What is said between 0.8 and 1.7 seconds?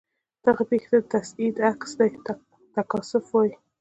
ته چې د تصعید